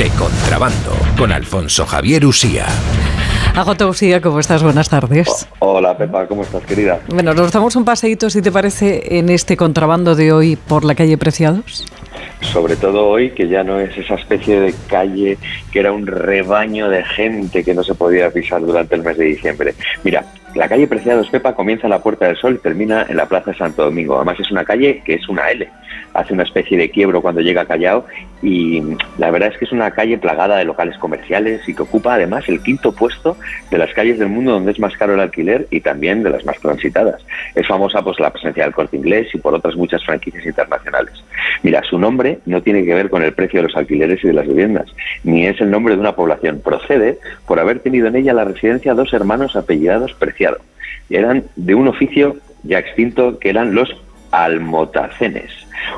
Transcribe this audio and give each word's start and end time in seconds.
de 0.00 0.08
Contrabando 0.18 0.96
con 1.18 1.30
Alfonso 1.30 1.84
Javier 1.84 2.24
Usía. 2.24 2.64
Agota 3.54 3.86
Usía, 3.86 4.22
¿cómo 4.22 4.40
estás? 4.40 4.62
Buenas 4.62 4.88
tardes. 4.88 5.46
Hola 5.58 5.94
Pepa, 5.98 6.26
¿cómo 6.26 6.40
estás 6.40 6.64
querida? 6.64 7.00
Bueno, 7.08 7.34
nos 7.34 7.52
damos 7.52 7.76
un 7.76 7.84
paseíto, 7.84 8.30
si 8.30 8.40
te 8.40 8.50
parece, 8.50 9.18
en 9.18 9.28
este 9.28 9.58
contrabando 9.58 10.14
de 10.14 10.32
hoy 10.32 10.56
por 10.56 10.86
la 10.86 10.94
calle 10.94 11.18
Preciados. 11.18 11.84
Sobre 12.40 12.76
todo 12.76 13.08
hoy, 13.08 13.32
que 13.32 13.46
ya 13.46 13.62
no 13.62 13.78
es 13.78 13.94
esa 13.94 14.14
especie 14.14 14.58
de 14.60 14.74
calle 14.88 15.36
que 15.70 15.80
era 15.80 15.92
un 15.92 16.06
rebaño 16.06 16.88
de 16.88 17.04
gente 17.04 17.62
que 17.62 17.74
no 17.74 17.84
se 17.84 17.94
podía 17.94 18.30
pisar 18.30 18.62
durante 18.62 18.94
el 18.94 19.02
mes 19.02 19.18
de 19.18 19.26
diciembre. 19.26 19.74
Mira, 20.02 20.24
la 20.54 20.68
calle 20.68 20.86
Preciados 20.88 21.28
Pepa 21.30 21.54
comienza 21.54 21.86
en 21.86 21.90
la 21.90 22.02
Puerta 22.02 22.26
del 22.26 22.36
Sol 22.36 22.54
y 22.54 22.58
termina 22.58 23.06
en 23.08 23.16
la 23.16 23.26
Plaza 23.26 23.54
Santo 23.54 23.84
Domingo. 23.84 24.16
Además 24.16 24.40
es 24.40 24.50
una 24.50 24.64
calle 24.64 25.00
que 25.04 25.14
es 25.14 25.28
una 25.28 25.48
L, 25.50 25.68
hace 26.14 26.34
una 26.34 26.42
especie 26.42 26.76
de 26.76 26.90
quiebro 26.90 27.22
cuando 27.22 27.40
llega 27.40 27.62
a 27.62 27.66
Callao 27.66 28.04
y 28.42 28.82
la 29.18 29.30
verdad 29.30 29.50
es 29.52 29.58
que 29.58 29.64
es 29.66 29.72
una 29.72 29.90
calle 29.92 30.18
plagada 30.18 30.56
de 30.56 30.64
locales 30.64 30.96
comerciales 30.98 31.68
y 31.68 31.74
que 31.74 31.82
ocupa 31.82 32.14
además 32.14 32.48
el 32.48 32.62
quinto 32.62 32.92
puesto 32.92 33.36
de 33.70 33.78
las 33.78 33.92
calles 33.92 34.18
del 34.18 34.28
mundo 34.28 34.52
donde 34.52 34.72
es 34.72 34.80
más 34.80 34.96
caro 34.96 35.14
el 35.14 35.20
alquiler 35.20 35.68
y 35.70 35.80
también 35.80 36.22
de 36.22 36.30
las 36.30 36.44
más 36.44 36.58
transitadas. 36.58 37.24
Es 37.54 37.66
famosa 37.66 38.02
por 38.02 38.18
la 38.20 38.30
presencia 38.30 38.64
del 38.64 38.74
corte 38.74 38.96
inglés 38.96 39.28
y 39.34 39.38
por 39.38 39.54
otras 39.54 39.76
muchas 39.76 40.04
franquicias 40.04 40.44
internacionales. 40.44 41.12
Mira, 41.62 41.82
su 41.84 41.98
nombre 41.98 42.38
no 42.46 42.62
tiene 42.62 42.84
que 42.84 42.94
ver 42.94 43.10
con 43.10 43.22
el 43.22 43.32
precio 43.32 43.60
de 43.60 43.68
los 43.68 43.76
alquileres 43.76 44.22
y 44.24 44.28
de 44.28 44.32
las 44.32 44.46
viviendas, 44.46 44.86
ni 45.24 45.46
es 45.46 45.60
el 45.60 45.70
nombre 45.70 45.94
de 45.94 46.00
una 46.00 46.16
población. 46.16 46.60
Procede 46.60 47.18
por 47.46 47.60
haber 47.60 47.80
tenido 47.80 48.08
en 48.08 48.16
ella 48.16 48.32
la 48.32 48.44
residencia 48.44 48.94
dos 48.94 49.12
hermanos 49.12 49.56
apellidados 49.56 50.14
Eran 51.08 51.44
de 51.56 51.74
un 51.74 51.88
oficio 51.88 52.36
ya 52.62 52.78
extinto 52.78 53.38
que 53.38 53.50
eran 53.50 53.74
los 53.74 53.88
almotacenes, 54.30 55.50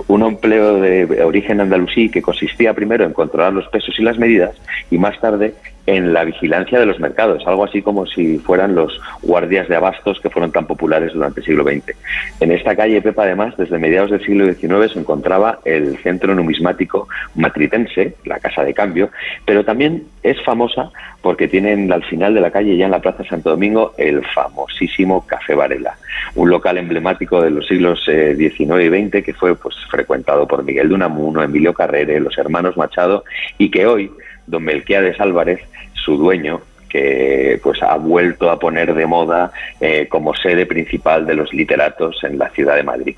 un 0.09 0.23
empleo 0.23 0.81
de 0.81 1.23
origen 1.25 1.61
andalusí 1.61 2.09
que 2.09 2.23
consistía 2.23 2.75
primero 2.75 3.05
en 3.05 3.13
controlar 3.13 3.53
los 3.53 3.69
pesos 3.69 3.95
y 3.99 4.03
las 4.03 4.19
medidas 4.19 4.55
y 4.91 4.99
más 4.99 5.19
tarde 5.21 5.55
en 5.87 6.13
la 6.13 6.25
vigilancia 6.25 6.79
de 6.79 6.87
los 6.87 7.01
mercados, 7.01 7.43
algo 7.47 7.65
así 7.65 7.83
como 7.83 8.07
si 8.07 8.39
fueran 8.39 8.75
los 8.75 9.01
guardias 9.23 9.69
de 9.69 9.77
abastos 9.77 10.21
que 10.21 10.31
fueron 10.31 10.53
tan 10.53 10.67
populares 10.67 11.13
durante 11.13 11.41
el 11.41 11.47
siglo 11.47 11.65
XX. 11.65 11.97
En 12.41 12.53
esta 12.53 12.77
calle 12.77 13.03
Pepa, 13.03 13.25
además, 13.25 13.57
desde 13.57 13.79
mediados 13.79 14.11
del 14.11 14.25
siglo 14.25 14.53
XIX 14.53 14.93
se 14.93 15.01
encontraba 15.01 15.59
el 15.65 15.99
centro 15.99 16.35
numismático 16.35 17.09
matritense, 17.35 18.15
la 18.25 18.39
Casa 18.39 18.63
de 18.63 18.75
Cambio, 18.75 19.11
pero 19.45 19.65
también 19.65 20.05
es 20.23 20.41
famosa 20.45 20.91
porque 21.21 21.49
tienen 21.49 21.93
al 21.93 22.05
final 22.05 22.35
de 22.35 22.41
la 22.41 22.51
calle, 22.51 22.77
ya 22.77 22.85
en 22.85 22.91
la 22.93 23.01
Plaza 23.01 23.25
Santo 23.25 23.51
Domingo, 23.51 23.95
el 23.99 24.25
famosísimo 24.27 25.27
Café 25.27 25.55
Varela, 25.55 25.97
un 26.37 26.51
local 26.51 26.79
emblemático 26.79 27.41
de 27.41 27.51
los 27.51 27.67
siglos 27.67 28.01
XIX 28.05 28.71
eh, 28.71 28.85
y 28.85 29.09
XX 29.11 29.25
que 29.25 29.35
fue 29.35 29.57
pues 29.57 29.72
frecuentado 29.91 30.47
por 30.47 30.65
Miguel 30.65 30.89
de 30.89 30.95
Unamuno, 30.95 31.43
Emilio 31.43 31.75
Carrere, 31.75 32.21
los 32.21 32.37
hermanos 32.39 32.77
Machado 32.77 33.25
y 33.59 33.71
que 33.71 33.87
hoy 33.87 34.11
don 34.47 34.65
Melquiades 34.65 35.21
Álvarez, 35.21 35.61
su 35.95 36.17
dueño, 36.17 36.61
que 36.89 37.59
pues 37.63 37.83
ha 37.83 37.97
vuelto 37.97 38.51
a 38.51 38.59
poner 38.59 38.95
de 38.95 39.07
moda 39.07 39.51
eh, 39.81 40.07
como 40.09 40.35
sede 40.35 40.67
principal 40.67 41.27
de 41.27 41.35
los 41.35 41.53
literatos 41.53 42.23
en 42.25 42.39
la 42.39 42.51
ciudad 42.51 42.77
de 42.77 42.83
Madrid 42.83 43.17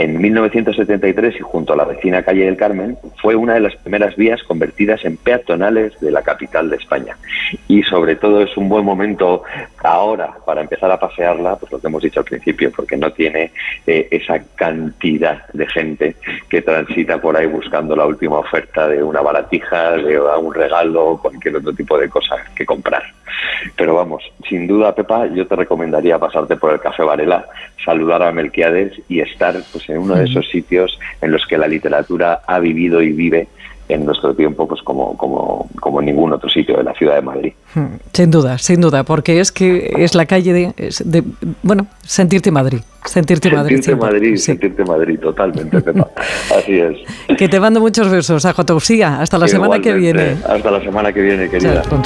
en 0.00 0.18
1973 0.18 1.36
y 1.36 1.40
junto 1.40 1.74
a 1.74 1.76
la 1.76 1.84
vecina 1.84 2.22
calle 2.22 2.46
del 2.46 2.56
Carmen 2.56 2.96
fue 3.20 3.36
una 3.36 3.54
de 3.54 3.60
las 3.60 3.76
primeras 3.76 4.16
vías 4.16 4.42
convertidas 4.44 5.04
en 5.04 5.18
peatonales 5.18 5.98
de 6.00 6.10
la 6.10 6.22
capital 6.22 6.70
de 6.70 6.76
España. 6.76 7.16
Y 7.70 7.84
sobre 7.84 8.16
todo 8.16 8.42
es 8.42 8.56
un 8.56 8.68
buen 8.68 8.84
momento 8.84 9.44
ahora 9.84 10.34
para 10.44 10.60
empezar 10.60 10.90
a 10.90 10.98
pasearla, 10.98 11.54
pues 11.54 11.70
lo 11.70 11.80
que 11.80 11.86
hemos 11.86 12.02
dicho 12.02 12.18
al 12.18 12.26
principio, 12.26 12.72
porque 12.74 12.96
no 12.96 13.12
tiene 13.12 13.52
eh, 13.86 14.08
esa 14.10 14.42
cantidad 14.56 15.46
de 15.52 15.68
gente 15.68 16.16
que 16.48 16.62
transita 16.62 17.20
por 17.20 17.36
ahí 17.36 17.46
buscando 17.46 17.94
la 17.94 18.06
última 18.06 18.40
oferta 18.40 18.88
de 18.88 19.00
una 19.00 19.20
baratija, 19.20 19.92
de 19.92 20.18
un 20.18 20.52
regalo 20.52 21.10
o 21.10 21.22
cualquier 21.22 21.58
otro 21.58 21.72
tipo 21.72 21.96
de 21.96 22.08
cosa 22.08 22.38
que 22.56 22.66
comprar. 22.66 23.04
Pero 23.76 23.94
vamos, 23.94 24.24
sin 24.48 24.66
duda, 24.66 24.92
Pepa, 24.92 25.28
yo 25.28 25.46
te 25.46 25.54
recomendaría 25.54 26.18
pasarte 26.18 26.56
por 26.56 26.72
el 26.72 26.80
Café 26.80 27.04
Varela, 27.04 27.46
saludar 27.84 28.20
a 28.24 28.32
Melquiades 28.32 29.00
y 29.08 29.20
estar 29.20 29.54
pues, 29.70 29.88
en 29.90 29.98
uno 29.98 30.16
de 30.16 30.24
esos 30.24 30.48
sitios 30.48 30.98
en 31.20 31.30
los 31.30 31.46
que 31.46 31.56
la 31.56 31.68
literatura 31.68 32.40
ha 32.48 32.58
vivido 32.58 33.00
y 33.00 33.12
vive 33.12 33.46
en 33.92 34.06
nuestro 34.06 34.34
tiempo 34.34 34.66
pues 34.66 34.82
como, 34.82 35.16
como, 35.16 35.68
como 35.80 36.00
en 36.00 36.06
ningún 36.06 36.32
otro 36.32 36.48
sitio 36.48 36.76
de 36.76 36.84
la 36.84 36.94
ciudad 36.94 37.16
de 37.16 37.22
Madrid. 37.22 37.52
Sin 38.12 38.30
duda, 38.30 38.58
sin 38.58 38.80
duda, 38.80 39.04
porque 39.04 39.40
es 39.40 39.52
que 39.52 39.92
es 39.98 40.14
la 40.14 40.26
calle 40.26 40.52
de, 40.52 40.74
de 41.04 41.24
bueno, 41.62 41.86
sentirte 42.02 42.50
Madrid. 42.50 42.80
Sentirte, 43.04 43.50
Madrid. 43.50 43.76
Sentirte 43.76 43.96
Madrid, 43.96 44.36
sentirte 44.36 44.84
Madrid, 44.84 45.18
totalmente, 45.18 45.80
Pepa. 45.82 46.08
Así 46.56 46.78
es. 46.78 46.98
Que 47.38 47.48
te 47.48 47.58
mando 47.58 47.80
muchos 47.80 48.10
besos 48.10 48.44
a 48.44 48.52
Jotauxía. 48.52 49.20
Hasta 49.20 49.38
la 49.38 49.48
semana 49.48 49.80
que 49.80 49.94
viene. 49.94 50.36
Hasta 50.46 50.70
la 50.70 50.80
semana 50.80 51.12
que 51.12 51.22
viene, 51.22 51.48
querida. 51.48 51.82
Chao, 51.82 52.02